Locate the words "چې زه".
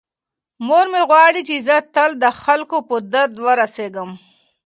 1.49-1.75